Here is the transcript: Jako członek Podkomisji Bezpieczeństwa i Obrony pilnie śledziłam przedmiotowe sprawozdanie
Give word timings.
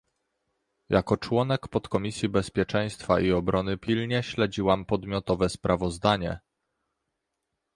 Jako 0.89 1.17
członek 1.17 1.67
Podkomisji 1.67 2.29
Bezpieczeństwa 2.29 3.19
i 3.19 3.31
Obrony 3.31 3.77
pilnie 3.77 4.23
śledziłam 4.23 4.85
przedmiotowe 4.85 5.49
sprawozdanie 5.49 6.39